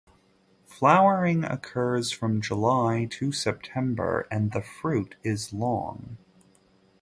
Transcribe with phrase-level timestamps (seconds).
[0.65, 6.17] Flowering occurs from July to September and the fruit is long.